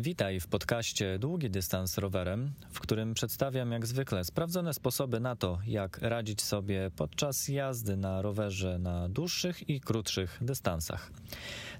[0.00, 5.58] Witaj w podcaście Długi Dystans Rowerem, w którym przedstawiam jak zwykle sprawdzone sposoby na to,
[5.66, 11.10] jak radzić sobie podczas jazdy na rowerze na dłuższych i krótszych dystansach.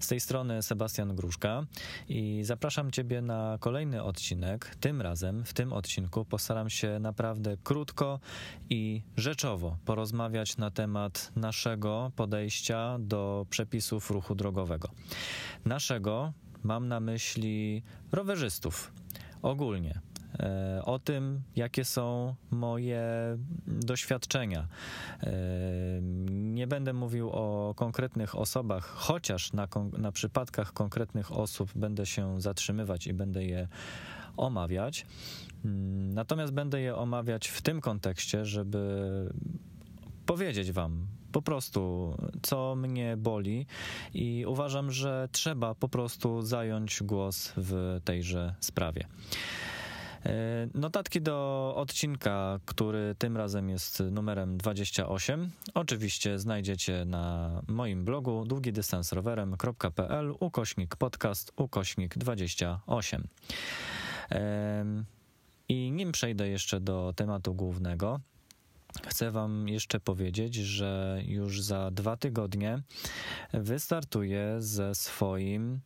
[0.00, 1.66] Z tej strony Sebastian Gruszka
[2.08, 4.76] i zapraszam Ciebie na kolejny odcinek.
[4.80, 8.20] Tym razem, w tym odcinku, postaram się naprawdę krótko
[8.70, 14.88] i rzeczowo porozmawiać na temat naszego podejścia do przepisów ruchu drogowego.
[15.64, 16.32] Naszego,
[16.68, 17.82] mam na myśli
[18.12, 18.92] rowerzystów
[19.42, 20.00] ogólnie.
[20.40, 23.02] E, o tym, jakie są moje
[23.66, 24.68] doświadczenia.
[25.22, 25.30] E,
[26.30, 33.06] nie będę mówił o konkretnych osobach, chociaż na, na przypadkach konkretnych osób będę się zatrzymywać
[33.06, 33.68] i będę je
[34.36, 35.06] omawiać.
[35.64, 39.32] Mm, natomiast będę je omawiać w tym kontekście, żeby
[40.26, 43.66] powiedzieć Wam po prostu, co mnie boli,
[44.14, 49.06] i uważam, że trzeba po prostu zająć głos w tejże sprawie.
[50.26, 58.44] E, notatki do odcinka, który tym razem jest numerem 28, oczywiście znajdziecie na moim blogu
[58.46, 63.28] długidystansrowerem.pl ukośnik podcast ukośnik 28.
[65.68, 68.20] I nim przejdę jeszcze do tematu głównego,
[69.06, 72.82] Chcę Wam jeszcze powiedzieć, że już za dwa tygodnie
[73.52, 75.80] wystartuję ze swoim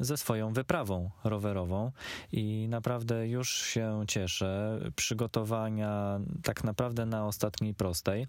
[0.00, 1.92] ze swoją wyprawą rowerową
[2.32, 4.80] i naprawdę już się cieszę.
[4.96, 8.26] Przygotowania tak naprawdę na ostatniej prostej,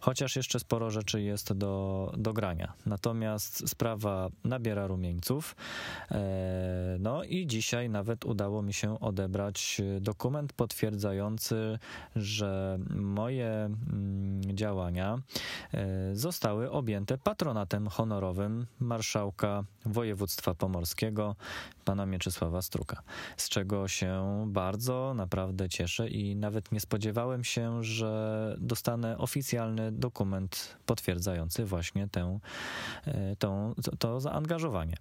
[0.00, 2.72] chociaż jeszcze sporo rzeczy jest do, do grania.
[2.86, 5.56] Natomiast sprawa nabiera rumieńców.
[6.10, 11.78] E, no i dzisiaj nawet udało mi się odebrać dokument potwierdzający,
[12.16, 13.76] że moje mm,
[14.56, 15.18] działania
[15.74, 21.36] e, zostały objęte patronatem honorowym marszałka województwa województwa pomorskiego,
[21.84, 23.02] pana Mieczysława Struka,
[23.36, 30.76] z czego się bardzo naprawdę cieszę i nawet nie spodziewałem się, że dostanę oficjalny dokument
[30.86, 32.38] potwierdzający właśnie tę,
[33.06, 34.96] e, to, to zaangażowanie.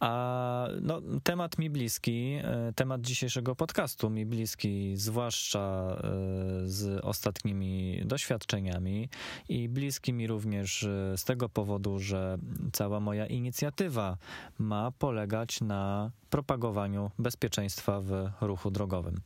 [0.00, 8.02] A no, temat mi bliski, e, temat dzisiejszego podcastu mi bliski, zwłaszcza e, z ostatnimi
[8.04, 9.08] doświadczeniami
[9.48, 12.38] i bliski mi również e, z tego powodu, że
[12.72, 14.16] cała moja inicjatywa
[14.58, 19.20] ma polegać na propagowaniu bezpieczeństwa w ruchu drogowym.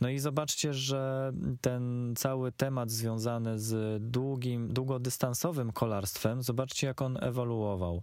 [0.00, 7.18] No i zobaczcie, że ten cały temat związany z długim, długodystansowym kolarstwem, zobaczcie jak on
[7.20, 8.02] ewoluował.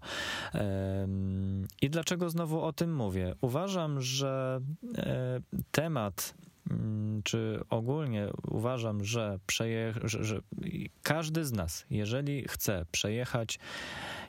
[1.81, 3.35] I dlaczego znowu o tym mówię?
[3.41, 4.61] Uważam, że
[4.97, 5.41] e,
[5.72, 6.33] temat
[6.72, 10.41] mm, czy ogólnie uważam, że, przeje- że, że
[11.03, 13.59] każdy z nas, jeżeli chce przejechać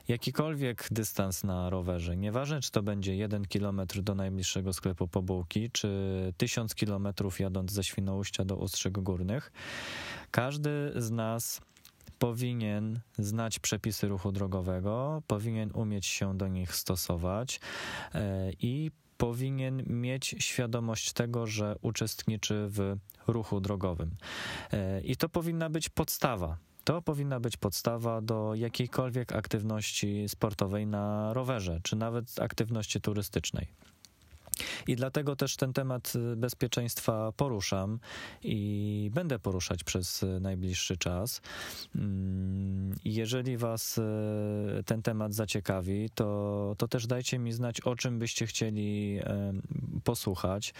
[0.07, 5.69] jakikolwiek dystans na rowerze, nieważne czy to będzie jeden kilometr do najbliższego sklepu po bułki,
[5.71, 5.89] czy
[6.37, 9.51] tysiąc kilometrów jadąc ze Świnoujścia do Ustrzyk Górnych,
[10.31, 11.61] każdy z nas
[12.23, 17.59] powinien znać przepisy ruchu drogowego, powinien umieć się do nich stosować
[18.15, 22.95] e, i powinien mieć świadomość tego, że uczestniczy w
[23.27, 24.15] ruchu drogowym.
[24.71, 26.57] E, I to powinna być podstawa.
[26.83, 33.67] To powinna być podstawa do jakiejkolwiek aktywności sportowej na rowerze, czy nawet aktywności turystycznej.
[34.87, 37.99] I dlatego też ten temat y, bezpieczeństwa poruszam
[38.43, 41.41] i będę poruszać przez y, najbliższy czas.
[41.95, 44.01] Mm, jeżeli Was y,
[44.85, 49.19] ten temat zaciekawi, to, to też dajcie mi znać, o czym byście chcieli
[50.03, 50.73] posłuchać,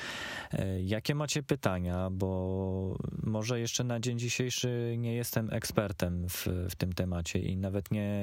[0.84, 6.94] jakie macie pytania, bo może jeszcze na dzień dzisiejszy nie jestem ekspertem w, w tym
[6.94, 8.14] temacie i nawet nie,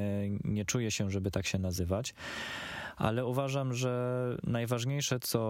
[0.45, 2.15] nie czuję się, żeby tak się nazywać.
[2.97, 5.41] Ale uważam, że najważniejsze, co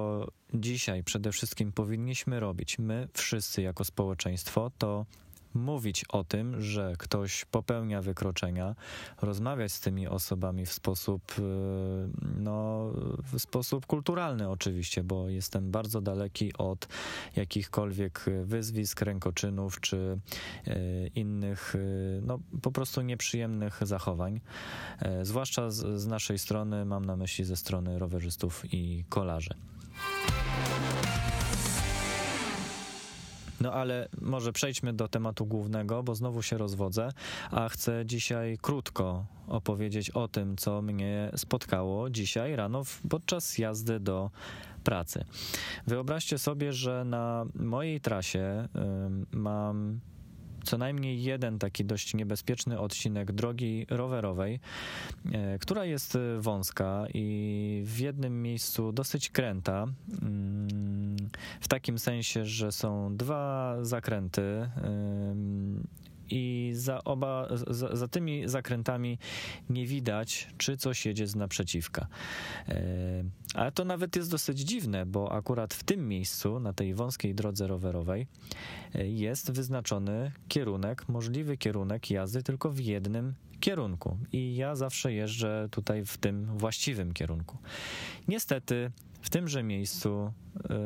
[0.55, 5.07] dzisiaj przede wszystkim powinniśmy robić, my wszyscy jako społeczeństwo, to
[5.55, 8.75] mówić o tym, że ktoś popełnia wykroczenia,
[9.23, 11.43] rozmawiać z tymi osobami w sposób, y,
[12.39, 12.87] no,
[13.33, 16.89] w sposób kulturalny oczywiście, bo jestem bardzo daleki od
[17.37, 20.19] jakichkolwiek wyzwisk, rękoczynów czy
[20.67, 24.41] y, innych, y, no, po prostu nieprzyjemnych zachowań.
[25.23, 29.55] Zwłaszcza z, z naszej strony, mam na myśli ze strony rowerzystów i kolarzy.
[33.61, 37.13] No ale może przejdźmy do tematu głównego, bo znowu się rozwodzę,
[37.51, 44.31] a chcę dzisiaj krótko opowiedzieć o tym, co mnie spotkało dzisiaj rano podczas jazdy do
[44.85, 45.25] pracy.
[45.87, 48.69] Wyobraźcie sobie, że na mojej trasie
[49.33, 50.01] y, mam
[50.65, 54.61] co najmniej jeden taki dość niebezpieczny odcinek drogi rowerowej,
[55.33, 59.87] e, która jest wąska i w jednym miejscu dosyć kręta.
[60.23, 61.17] Mm,
[61.61, 64.71] w takim sensie, że są dwa zakręty
[66.31, 69.19] i za, oba, za, za, tymi zakrętami
[69.71, 72.07] nie widać, czy coś jedzie z naprzeciwka.
[73.55, 77.67] Ale to nawet jest dosyć dziwne, bo akurat w tym miejscu, na tej wąskiej drodze
[77.67, 78.27] rowerowej,
[78.95, 84.19] e, jest wyznaczony kierunek, możliwy kierunek jazdy tylko w jednym kierunku.
[84.33, 87.59] I ja zawsze jeżdżę tutaj w tym właściwym kierunku.
[88.29, 88.91] Niestety
[89.23, 90.33] w tymże miejscu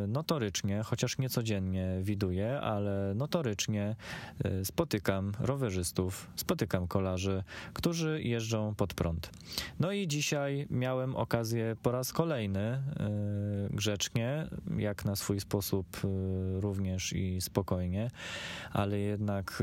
[0.05, 3.97] y, notorycznie, chociaż nie codziennie widuję, ale notorycznie
[4.47, 7.43] y, spotykam rowerzystów, spotykam kolarzy,
[7.73, 9.31] którzy jeżdżą pod prąd.
[9.81, 12.83] No i dzisiaj miałem okazję po raz kolejny
[13.71, 15.87] y, grzecznie, jak na swój sposób
[16.61, 18.11] również i spokojnie,
[18.73, 19.63] ale jednak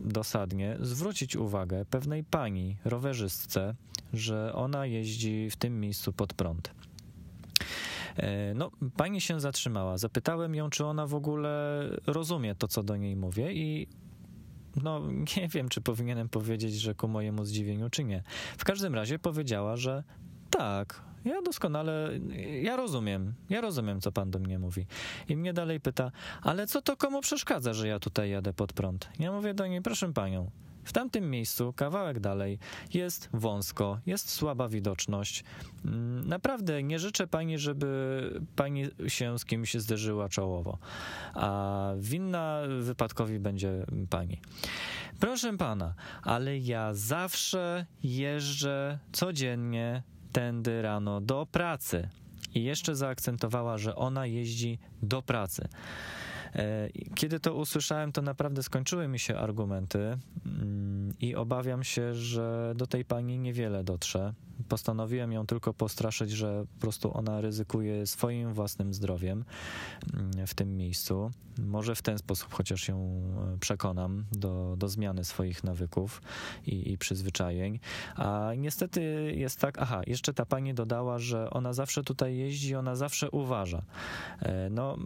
[0.00, 3.74] dosadnie zwrócić uwagę pewnej pani rowerzystce,
[4.12, 6.70] że ona jeździ w tym miejscu pod prąd.
[8.16, 9.98] E, no, pani się zatrzymała.
[9.98, 13.88] Zapytałem ją, czy ona w ogóle rozumie to, co do niej mówię, i
[14.82, 15.00] no,
[15.36, 18.22] nie wiem, czy powinienem powiedzieć, że ku mojemu zdziwieniu, czy nie.
[18.58, 20.04] W każdym razie powiedziała, że
[20.50, 22.10] tak, ja doskonale,
[22.62, 24.86] ja rozumiem, ja rozumiem, co pan do mnie mówi.
[25.28, 26.12] I mnie dalej pyta,
[26.42, 29.08] ale co to komu przeszkadza, że ja tutaj jadę pod prąd?
[29.18, 30.50] Ja mówię do niej, proszę panią,
[30.86, 32.58] w tamtym miejscu, kawałek dalej,
[32.94, 35.44] jest wąsko, jest słaba widoczność.
[35.84, 40.78] Mm, naprawdę nie życzę pani, żeby pani się z kimś zderzyła czołowo,
[41.34, 44.40] a winna wypadkowi będzie pani.
[45.20, 50.02] Proszę pana, ale ja zawsze jeżdżę codziennie
[50.36, 52.08] tędy rano do pracy.
[52.54, 55.68] I jeszcze zaakcentowała, że ona jeździ do pracy.
[56.56, 62.72] E, kiedy to usłyszałem, to naprawdę skończyły mi się argumenty mm, i obawiam się, że
[62.76, 64.34] do tej pani niewiele dotrze.
[64.68, 69.44] Postanowiłem ją tylko postraszyć, że po prostu ona ryzykuje swoim własnym zdrowiem
[70.14, 71.30] mm, w tym miejscu.
[71.58, 73.22] Może w ten sposób chociaż ją
[73.54, 76.22] e, przekonam do, do zmiany swoich nawyków
[76.66, 77.80] i, i przyzwyczajeń.
[78.16, 82.96] A niestety jest tak, aha, jeszcze ta pani dodała, że ona zawsze tutaj jeździ, ona
[82.96, 83.82] zawsze uważa.
[84.40, 84.96] E, no,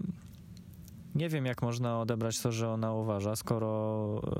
[1.15, 3.71] nie wiem, jak można odebrać to, że ona uważa, skoro
[4.17, 4.31] e,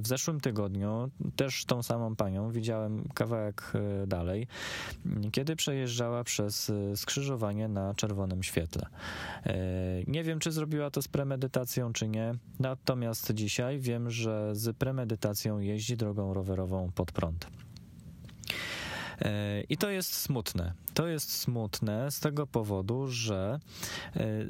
[0.00, 4.46] w zeszłym tygodniu też tą samą panią widziałem kawałek e, dalej,
[5.32, 8.86] kiedy przejeżdżała przez e, skrzyżowanie na czerwonym świetle.
[10.06, 15.58] Nie wiem, czy zrobiła to z premedytacją, czy nie, natomiast dzisiaj wiem, że z premedytacją
[15.58, 17.46] jeździ drogą rowerową pod prąd.
[19.68, 20.72] I to jest smutne.
[20.94, 23.60] To jest smutne z tego powodu, że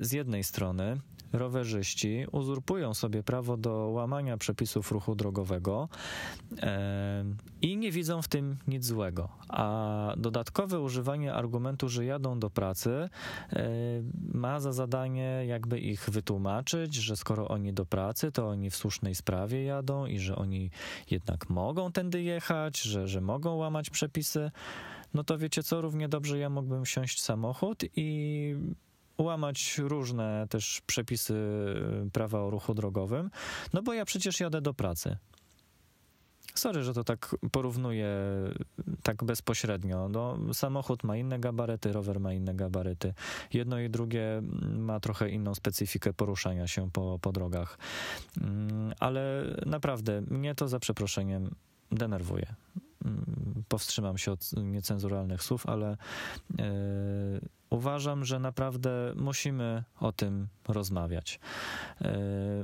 [0.00, 1.00] z jednej strony
[1.32, 5.88] rowerzyści uzurpują sobie prawo do łamania przepisów ruchu drogowego
[7.62, 9.28] i nie widzą w tym nic złego.
[9.48, 13.08] A dodatkowe używanie argumentu, że jadą do pracy,
[14.34, 19.14] ma za zadanie jakby ich wytłumaczyć, że skoro oni do pracy, to oni w słusznej
[19.14, 20.70] sprawie jadą i że oni
[21.10, 24.50] jednak mogą tędy jechać, że, że mogą łamać przepisy
[25.14, 28.56] no to wiecie co, równie dobrze ja mógłbym wsiąść w samochód i
[29.18, 31.34] łamać różne też przepisy
[32.06, 33.30] y, prawa o ruchu drogowym,
[33.72, 35.16] no bo ja przecież jadę do pracy.
[36.54, 38.08] Sorry, że to tak porównuję
[39.02, 40.08] tak bezpośrednio.
[40.08, 43.14] No, samochód ma inne gabaryty, rower ma inne gabaryty.
[43.52, 44.42] Jedno i drugie
[44.78, 47.78] ma trochę inną specyfikę poruszania się po, po drogach.
[48.40, 51.54] Mm, ale naprawdę mnie to za przeproszeniem
[51.92, 52.54] denerwuje.
[53.04, 55.96] Mm, powstrzymam się od niecenzuralnych słów, ale
[56.58, 61.40] yy, uważam, że naprawdę musimy o tym rozmawiać.
[62.00, 62.08] Yy,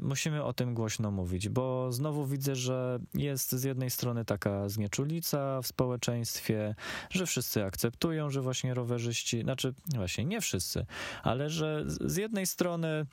[0.02, 5.62] musimy o tym głośno mówić, bo znowu widzę, że jest z jednej strony taka znieczulica
[5.62, 6.74] w społeczeństwie,
[7.10, 10.86] że wszyscy akceptują, że właśnie rowerzyści, znaczy właśnie nie wszyscy,
[11.22, 13.06] ale że z jednej strony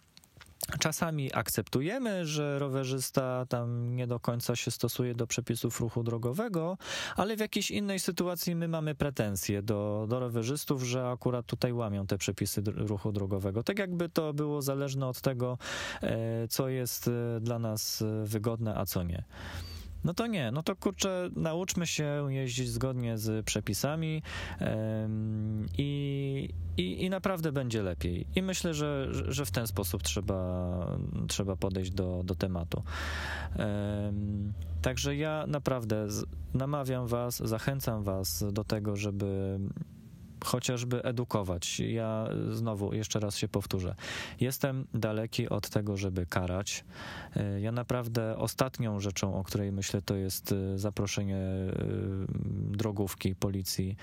[0.79, 6.77] Czasami akceptujemy, że rowerzysta tam nie do końca się stosuje do przepisów ruchu drogowego,
[7.15, 12.07] ale w jakiejś innej sytuacji my mamy pretensje do, do rowerzystów, że akurat tutaj łamią
[12.07, 13.63] te przepisy ruchu drogowego.
[13.63, 15.57] Tak jakby to było zależne od tego,
[16.01, 19.23] e, co jest e, dla nas e, wygodne, a co nie.
[20.03, 24.23] No to nie, no to kurczę, nauczmy się jeździć zgodnie z przepisami
[25.77, 28.27] i, i, i naprawdę będzie lepiej.
[28.35, 32.83] I myślę, że, że w ten sposób trzeba, trzeba podejść do, do tematu.
[34.81, 36.07] Także ja naprawdę
[36.53, 39.59] namawiam Was, zachęcam Was do tego, żeby
[40.45, 41.79] chociażby edukować.
[41.79, 43.95] Ja znowu jeszcze raz się powtórzę.
[44.39, 46.83] Jestem daleki od tego, żeby karać.
[47.35, 51.71] E, ja naprawdę ostatnią rzeczą, o której myślę, to jest e, zaproszenie e,
[52.71, 53.95] drogówki, policji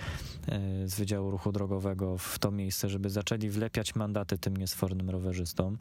[0.85, 5.79] z Wydziału Ruchu Drogowego w to miejsce, żeby zaczęli wlepiać mandaty tym niesfornym rowerzystom.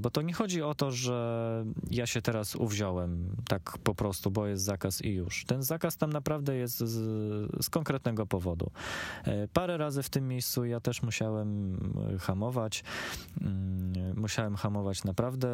[0.00, 4.46] Bo to nie chodzi o to, że ja się teraz uwziąłem tak po prostu, bo
[4.46, 5.44] jest zakaz i już.
[5.44, 8.70] Ten zakaz tam naprawdę jest z, z konkretnego powodu.
[9.52, 11.78] Parę razy w tym miejscu ja też musiałem
[12.20, 12.84] hamować.
[13.40, 15.48] Mm, musiałem hamować naprawdę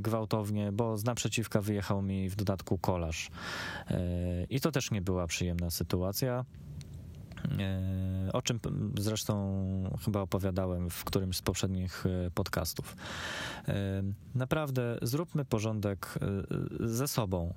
[0.00, 3.30] gwałtownie, bo z naprzeciwka wyjechał mi w dodatku kolarz.
[4.50, 6.44] I to też nie była przyjemna sytuacja.
[8.32, 8.60] O czym
[8.98, 9.64] zresztą
[10.04, 12.04] chyba opowiadałem w którymś z poprzednich
[12.34, 12.96] podcastów.
[14.34, 16.18] Naprawdę zróbmy porządek
[16.80, 17.54] ze sobą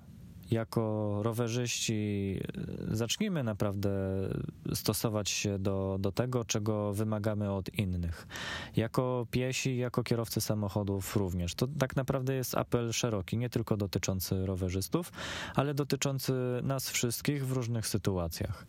[0.52, 2.40] jako rowerzyści
[2.92, 3.90] zacznijmy naprawdę
[4.74, 8.28] stosować się do, do tego, czego wymagamy od innych.
[8.76, 11.56] Jako piesi, jako kierowcy samochodów również.
[11.56, 15.12] To tak naprawdę jest apel szeroki, nie tylko dotyczący rowerzystów,
[15.56, 16.34] ale dotyczący
[16.64, 18.66] nas wszystkich w różnych sytuacjach.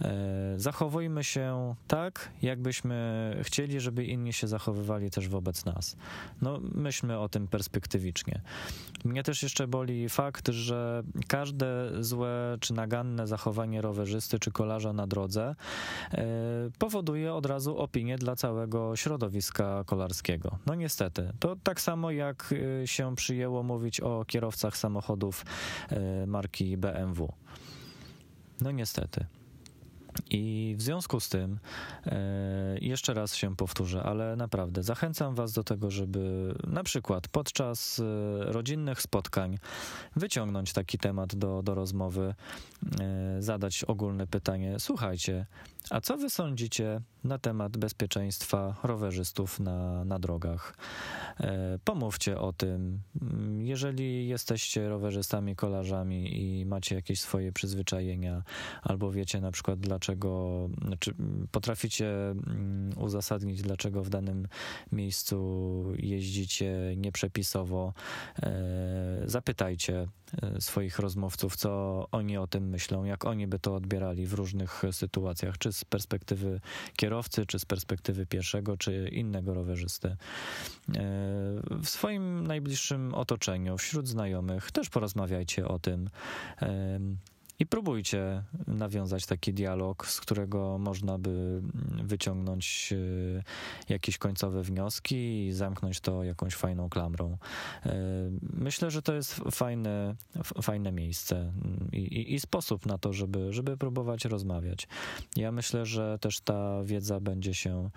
[0.00, 5.96] E, zachowujmy się tak, jakbyśmy chcieli, żeby inni się zachowywali też wobec nas.
[6.42, 8.40] No, myślmy o tym perspektywicznie.
[9.04, 15.06] Mnie też jeszcze boli fakt, że każde złe czy naganne zachowanie rowerzysty czy kolarza na
[15.06, 15.54] drodze
[16.12, 16.24] e,
[16.78, 20.58] powoduje od razu opinię dla całego środowiska kolarskiego.
[20.66, 25.44] No niestety, to tak samo jak e, się przyjęło mówić o kierowcach samochodów
[26.26, 27.32] marki BMW.
[28.60, 29.26] No niestety.
[30.30, 31.58] I w związku z tym,
[32.06, 38.00] e, jeszcze raz się powtórzę, ale naprawdę zachęcam Was do tego, żeby na przykład podczas
[38.00, 39.58] e, rodzinnych spotkań
[40.16, 42.34] wyciągnąć taki temat do, do rozmowy,
[43.00, 45.46] e, zadać ogólne pytanie: Słuchajcie,
[45.90, 50.76] a co Wy sądzicie na temat bezpieczeństwa rowerzystów na, na drogach?
[51.84, 53.00] Pomówcie o tym.
[53.58, 58.42] Jeżeli jesteście rowerzystami, kolarzami i macie jakieś swoje przyzwyczajenia,
[58.82, 61.14] albo wiecie na przykład, dlaczego dlaczego, znaczy
[61.50, 64.48] potraficie mm, uzasadnić, dlaczego w danym
[64.92, 67.92] miejscu jeździcie nieprzepisowo.
[68.42, 70.06] E, zapytajcie
[70.42, 74.82] e, swoich rozmówców, co oni o tym myślą, jak oni by to odbierali w różnych
[74.92, 76.60] sytuacjach, czy z perspektywy
[76.96, 80.08] kierowcy, czy z perspektywy pierwszego, czy innego rowerzysty.
[80.08, 80.16] E,
[81.82, 86.10] w swoim najbliższym otoczeniu, wśród znajomych też porozmawiajcie o tym
[87.62, 91.62] i próbujcie nawiązać taki dialog, z którego można by
[92.04, 97.38] wyciągnąć e, jakieś końcowe wnioski i zamknąć to jakąś fajną klamrą.
[97.86, 97.94] E,
[98.52, 100.14] myślę, że to jest fajne,
[100.62, 101.52] fajne miejsce
[101.92, 104.88] i, i, i sposób na to, żeby, żeby próbować rozmawiać.
[105.36, 107.90] Ja myślę, że też ta wiedza będzie się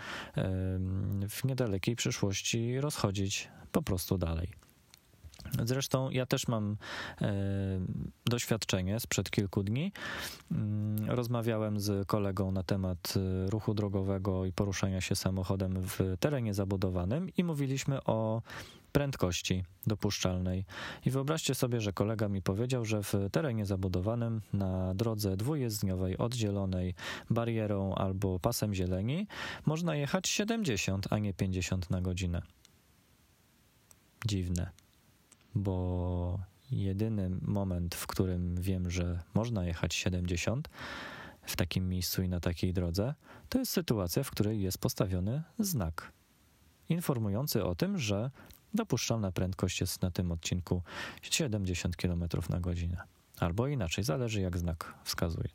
[1.30, 4.66] w niedalekiej przyszłości rozchodzić po prostu dalej.
[5.64, 6.78] Zresztą ja też mam
[7.22, 7.34] e,
[8.26, 9.92] doświadczenie sprzed kilku dni.
[10.52, 16.54] Mm, rozmawiałem z kolegą na temat e, ruchu drogowego i poruszania się samochodem w terenie
[16.54, 18.42] zabudowanym i mówiliśmy o
[18.92, 20.66] prędkości dopuszczalnej.
[21.06, 26.96] I wyobraźcie sobie, że kolega mi powiedział, że w terenie zabudowanym na drodze dwujezdniowej oddzielonej
[27.30, 29.28] barierą albo pasem zieleni
[29.66, 32.42] można jechać 70, a nie 50 na godzinę.
[34.26, 34.85] Dziwne
[35.56, 36.40] bo
[36.72, 40.70] jedyny moment, w którym wiem, że można jechać 70
[41.42, 43.14] w takim miejscu i na takiej drodze,
[43.50, 46.12] to jest sytuacja, w której jest postawiony znak
[46.90, 48.32] informujący o tym, że
[48.74, 50.82] dopuszczalna prędkość jest na tym odcinku
[51.22, 53.04] 70 km na godzinę.
[53.40, 55.50] Albo inaczej, zależy jak znak wskazuje.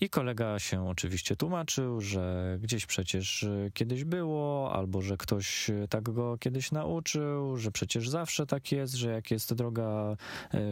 [0.00, 6.38] I kolega się oczywiście tłumaczył, że gdzieś przecież kiedyś było, albo że ktoś tak go
[6.38, 10.16] kiedyś nauczył, że przecież zawsze tak jest, że jak jest droga,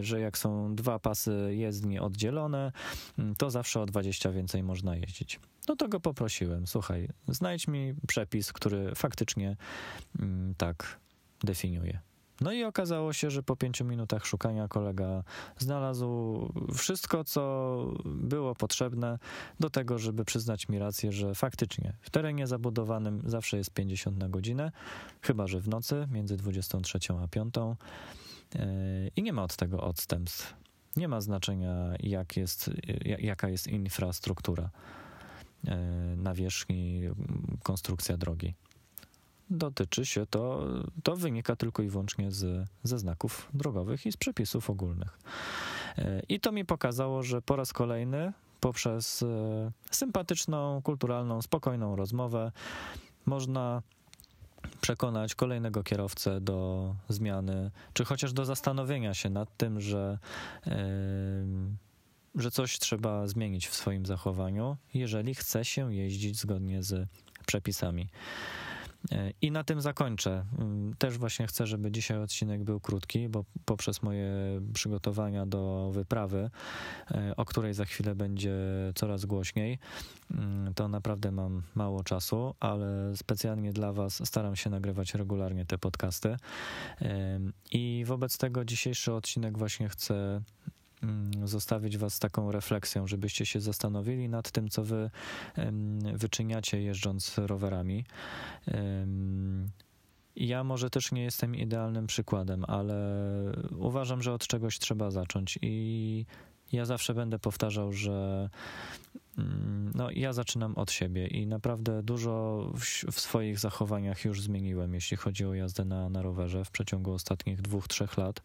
[0.01, 2.73] że jak są dwa pasy jezdni oddzielone,
[3.39, 5.41] to zawsze o 20 więcej można jeździć.
[5.69, 9.57] No to go poprosiłem, słuchaj, znajdź mi przepis, który faktycznie
[10.21, 11.01] mm, tak
[11.45, 12.01] definiuje.
[12.41, 15.23] No i okazało się, że po pięciu minutach szukania kolega
[15.59, 19.19] znalazł wszystko, co było potrzebne
[19.61, 24.29] do tego, żeby przyznać mi rację, że faktycznie w terenie zabudowanym zawsze jest 50 na
[24.29, 24.73] godzinę,
[25.23, 27.69] chyba że w nocy między 23 a 5 e,
[29.17, 30.55] i nie ma od tego odstępstw.
[30.97, 32.71] Nie ma znaczenia, jak jest,
[33.19, 34.71] jaka jest infrastruktura
[35.67, 35.77] e,
[36.17, 37.03] nawierzchni,
[37.63, 38.55] konstrukcja drogi
[39.51, 40.67] dotyczy się to,
[41.03, 45.19] to wynika tylko i wyłącznie z, ze znaków drogowych i z przepisów ogólnych.
[45.99, 52.53] E, I to mi pokazało, że po raz kolejny poprzez e, sympatyczną, kulturalną, spokojną rozmowę
[53.27, 53.83] można
[54.81, 60.19] przekonać kolejnego kierowcę do zmiany, czy chociaż do zastanowienia się nad tym, że,
[62.35, 67.09] że coś trzeba zmienić w swoim zachowaniu, jeżeli chce się jeździć zgodnie z
[67.47, 68.09] przepisami.
[69.43, 70.45] I na tym zakończę.
[70.99, 74.31] Też właśnie chcę, żeby dzisiaj odcinek był krótki, bo poprzez moje
[74.75, 76.51] przygotowania do wyprawy,
[77.11, 78.57] e, o której za chwilę będzie
[78.95, 79.79] coraz głośniej,
[80.31, 85.79] mm, to naprawdę mam mało czasu, ale specjalnie dla Was staram się nagrywać regularnie te
[85.79, 86.37] podcasty.
[87.71, 90.43] I wobec tego dzisiejszy odcinek właśnie chcę
[91.45, 95.11] zostawić Was taką refleksją, żebyście się zastanowili nad tym, co Wy
[96.15, 98.05] wyczyniacie jeżdżąc rowerami.
[100.37, 102.97] Ja może też nie jestem idealnym przykładem, ale
[103.79, 106.27] uważam, że od czegoś trzeba zacząć i
[106.73, 108.49] ja zawsze będę powtarzał, że
[109.39, 114.95] mm, no, ja zaczynam od siebie i naprawdę dużo w, w, swoich zachowaniach już zmieniłem,
[114.95, 118.43] jeśli chodzi o jazdę na, na rowerze w przeciągu ostatnich dwóch, trzech lat,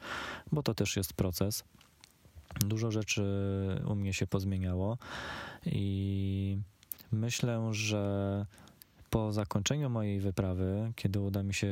[0.52, 1.64] bo to też jest proces.
[2.60, 3.24] Dużo rzeczy
[3.88, 4.98] u mnie się pozmieniało
[5.66, 6.58] i
[7.12, 8.46] myślę, że
[9.14, 11.68] po zakończeniu mojej wyprawy, kiedy uda mi się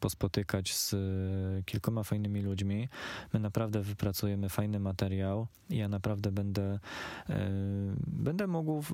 [0.00, 0.94] pospotykać z
[1.64, 2.88] kilkoma fajnymi ludźmi,
[3.32, 5.46] my naprawdę wypracujemy fajny materiał.
[5.70, 6.78] Ja naprawdę będę,
[7.30, 7.50] e,
[8.06, 8.84] będę mógł,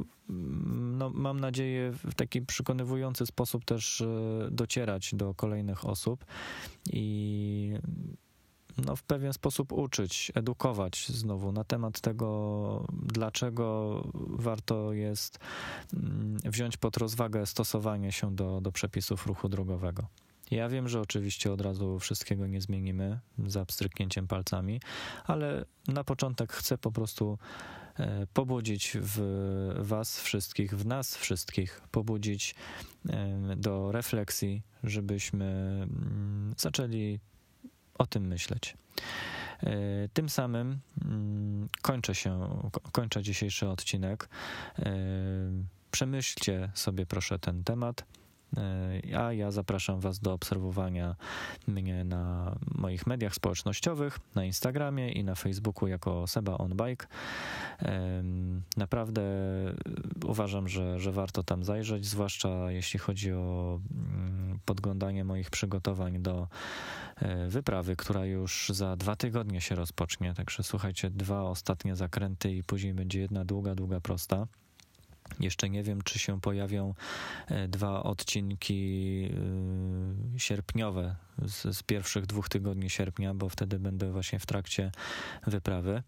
[0.99, 4.06] no, mam nadzieję, w taki przekonywujący sposób też e,
[4.50, 6.25] docierać do kolejnych osób
[6.92, 7.75] i
[8.78, 15.38] no, w pewien sposób uczyć, edukować znowu na temat tego, dlaczego warto jest
[15.94, 20.06] mm, wziąć pod rozwagę stosowanie się do, do przepisów ruchu drogowego.
[20.50, 24.80] Ja wiem, że oczywiście od razu wszystkiego nie zmienimy za pstryknięciem palcami,
[25.24, 27.38] ale na początek chcę po prostu
[27.98, 29.20] e, pobudzić w
[29.78, 32.54] Was wszystkich, w nas wszystkich, pobudzić
[33.08, 35.46] e, do refleksji, żebyśmy
[35.82, 37.20] mm, zaczęli
[38.00, 38.76] o tym myśleć.
[39.62, 39.71] E,
[40.12, 42.61] tym samym mm, kończę się,
[42.92, 44.28] kończę dzisiejszy odcinek.
[44.78, 44.92] E,
[45.90, 48.04] przemyślcie sobie proszę ten temat.
[48.57, 51.16] E, a ja zapraszam Was do obserwowania
[51.66, 57.07] mnie na moich mediach społecznościowych, na Instagramie i na Facebooku jako Seba on Bike.
[58.77, 59.22] Naprawdę
[60.24, 66.48] uważam, że, że warto tam zajrzeć, zwłaszcza jeśli chodzi o mm, podglądanie moich przygotowań do
[67.16, 70.35] e, wyprawy, która już za dwa tygodnie się rozpocznie.
[70.35, 74.46] Także słuchajcie, dwa ostatnie zakręty i później będzie jedna długa, długa prosta.
[75.40, 76.95] Jeszcze nie wiem, czy się pojawią
[77.49, 79.29] e, dwa odcinki
[80.35, 81.16] e, sierpniowe
[81.47, 84.93] z, z, pierwszych dwóch tygodni sierpnia, bo wtedy będę właśnie w trakcie
[85.47, 86.03] wyprawy.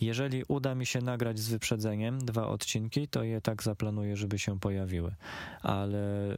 [0.00, 4.60] Jeżeli uda mi się nagrać z wyprzedzeniem dwa odcinki, to je tak zaplanuję, żeby się
[4.60, 5.14] pojawiły.
[5.62, 6.36] Ale y,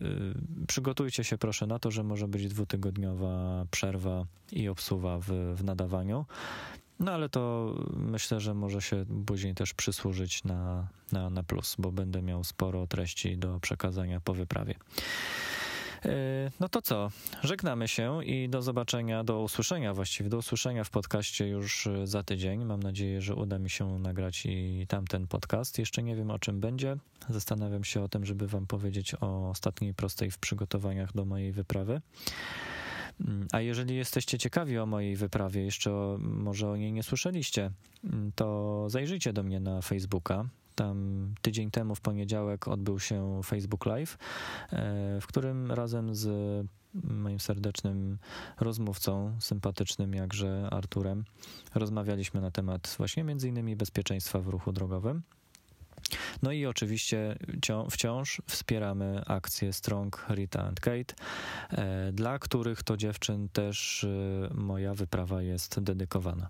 [0.67, 6.25] przygotujcie się proszę na to, że może być dwutygodniowa przerwa i obsuwa w, w nadawaniu.
[7.01, 11.93] No ale to myślę, że może się później też przysłużyć na, na, na plus, bo
[11.93, 14.75] będę miał sporo treści do przekazania po wyprawie.
[16.05, 17.11] E, no to co?
[17.43, 22.65] Żegnamy się i do zobaczenia, do usłyszenia właściwie, do usłyszenia w podcaście już za tydzień.
[22.65, 25.79] Mam nadzieję, że uda mi się nagrać i tamten podcast.
[25.79, 26.97] Jeszcze nie wiem o czym będzie.
[27.29, 32.01] Zastanawiam się o tym, żeby Wam powiedzieć o ostatniej prostej w przygotowaniach do mojej wyprawy.
[33.21, 37.71] Mm, a jeżeli jesteście ciekawi o mojej wyprawie, jeszcze może o niej nie słyszeliście,
[38.05, 40.45] mm, to zajrzyjcie do mnie na Facebooka.
[40.75, 44.19] Tam tydzień temu w poniedziałek odbył się Facebook Live,
[44.73, 46.29] e, w którym razem z
[46.95, 48.19] moim serdecznym
[48.61, 51.25] rozmówcą, sympatycznym jakże Arturem,
[51.75, 55.23] rozmawialiśmy na temat właśnie między innymi bezpieczeństwa w ruchu drogowym.
[56.43, 57.37] No i oczywiście
[57.91, 61.15] wciąż wspieramy akcję Strong Rita and Kate,
[61.71, 66.49] e, dla których to dziewczyn też e, moja wyprawa jest dedykowana.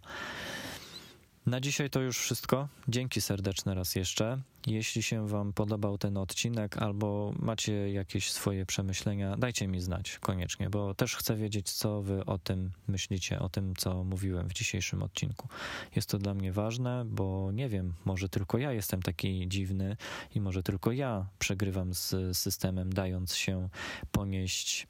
[1.46, 2.68] Na dzisiaj to już wszystko.
[2.88, 4.40] Dzięki serdeczne raz jeszcze.
[4.66, 10.70] Jeśli się Wam podobał ten odcinek albo macie jakieś swoje przemyślenia, dajcie mi znać koniecznie,
[10.70, 15.02] bo też chcę wiedzieć, co Wy o tym myślicie, o tym, co mówiłem w dzisiejszym
[15.02, 15.48] odcinku.
[15.96, 19.96] Jest to dla mnie ważne, bo nie wiem, może tylko ja jestem taki dziwny
[20.34, 23.68] i może tylko ja przegrywam z systemem, dając się
[24.12, 24.86] ponieść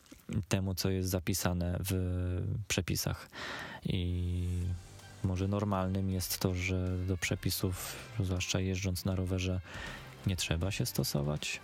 [0.48, 1.94] temu, co jest zapisane w
[2.68, 3.30] przepisach.
[3.84, 4.46] I
[5.24, 9.60] może normalnym jest to, że do przepisów, zwłaszcza jeżdżąc na rowerze,
[10.26, 11.60] nie trzeba się stosować.